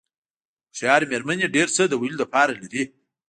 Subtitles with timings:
[0.71, 2.83] هوښیارې مېرمنې ډېر څه د ویلو لپاره لري.